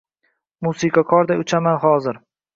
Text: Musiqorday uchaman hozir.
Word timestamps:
Musiqorday 0.67 1.45
uchaman 1.45 1.79
hozir. 1.87 2.21